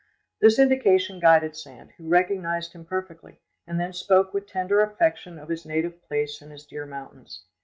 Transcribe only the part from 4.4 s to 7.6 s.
tender affection of his native place and his dear mountains.